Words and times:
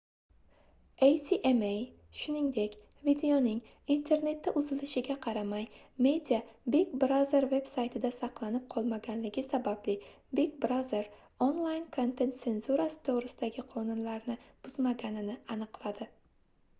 acma 1.07 1.67
shuningdek 2.21 2.77
videoning 3.09 3.59
internetda 3.95 4.53
uzatilishiga 4.61 5.17
qaramay 5.27 5.67
media 6.07 6.39
big 6.77 6.95
brother 7.05 7.47
veb-saytida 7.53 8.11
saqlanib 8.17 8.65
qolmaganligi 8.77 9.45
sababli 9.49 9.97
big 10.41 10.57
brother 10.67 11.07
onlayn 11.49 11.87
kontent 12.01 12.43
senzurasi 12.47 13.01
toʻgʻrisidagi 13.11 13.67
qonunlarni 13.77 14.39
buzmaganini 14.67 15.41
aniqladi 15.57 16.13